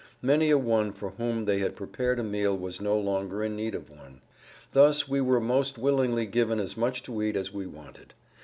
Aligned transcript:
Many 0.23 0.49
a 0.49 0.57
one 0.57 0.93
for 0.93 1.11
whom 1.11 1.45
they 1.45 1.59
had 1.59 1.75
prepared 1.75 2.17
a 2.17 2.23
meal 2.23 2.57
was 2.57 2.81
no 2.81 2.97
longer 2.97 3.43
in 3.43 3.55
need 3.55 3.75
of 3.75 3.91
one. 3.91 4.21
Thus 4.71 5.07
we 5.07 5.21
were 5.21 5.39
most 5.39 5.77
willingly 5.77 6.25
given 6.25 6.57
as 6.59 6.75
much 6.75 7.03
to 7.03 7.21
eat 7.21 7.35
as 7.35 7.53
we 7.53 7.67
wanted. 7.67 8.15